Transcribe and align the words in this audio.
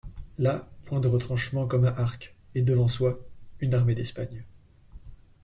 Là, 0.39 0.67
point 0.85 0.99
de 0.99 1.07
retranchements, 1.07 1.67
comme 1.67 1.85
à 1.85 1.91
Arques, 1.95 2.35
et 2.55 2.63
devant 2.63 2.87
soi 2.87 3.19
une 3.59 3.75
armée 3.75 3.93
d'Espagne. 3.93 4.43